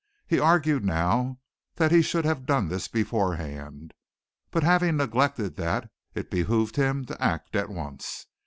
He 0.25 0.39
argued 0.39 0.83
now 0.83 1.37
that 1.75 1.91
he 1.91 2.01
should 2.01 2.25
have 2.25 2.47
done 2.47 2.69
this 2.69 2.87
beforehand, 2.87 3.93
but 4.49 4.63
having 4.63 4.97
neglected 4.97 5.57
that 5.57 5.91
it 6.15 6.31
behoved 6.31 6.75
him 6.75 7.05
to 7.05 7.23
act 7.23 7.55
at 7.55 7.69
once. 7.69 8.25